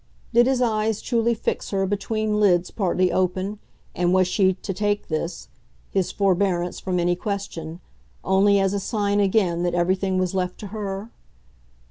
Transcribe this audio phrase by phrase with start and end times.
[0.33, 3.59] Did his eyes truly fix her between lids partly open,
[3.93, 5.47] and was she to take this
[5.91, 7.81] his forebearance from any question
[8.23, 11.11] only as a sign again that everything was left to her?